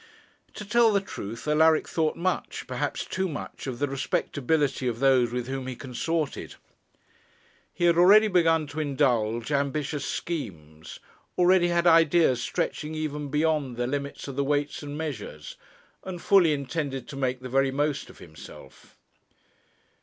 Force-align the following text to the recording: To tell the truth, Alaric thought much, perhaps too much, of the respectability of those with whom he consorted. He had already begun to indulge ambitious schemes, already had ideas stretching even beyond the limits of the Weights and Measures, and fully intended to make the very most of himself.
To 0.55 0.65
tell 0.65 0.91
the 0.91 0.99
truth, 0.99 1.47
Alaric 1.47 1.87
thought 1.87 2.15
much, 2.15 2.65
perhaps 2.65 3.05
too 3.05 3.29
much, 3.29 3.67
of 3.67 3.77
the 3.77 3.87
respectability 3.87 4.87
of 4.87 4.99
those 4.99 5.31
with 5.31 5.45
whom 5.47 5.67
he 5.67 5.75
consorted. 5.75 6.55
He 7.71 7.83
had 7.83 7.99
already 7.99 8.27
begun 8.27 8.65
to 8.65 8.79
indulge 8.79 9.51
ambitious 9.51 10.03
schemes, 10.03 10.99
already 11.37 11.67
had 11.67 11.85
ideas 11.85 12.41
stretching 12.41 12.95
even 12.95 13.29
beyond 13.29 13.77
the 13.77 13.85
limits 13.85 14.27
of 14.27 14.35
the 14.35 14.43
Weights 14.43 14.81
and 14.81 14.97
Measures, 14.97 15.55
and 16.03 16.19
fully 16.19 16.51
intended 16.51 17.07
to 17.09 17.15
make 17.15 17.41
the 17.41 17.47
very 17.47 17.69
most 17.69 18.09
of 18.09 18.17
himself. 18.17 18.97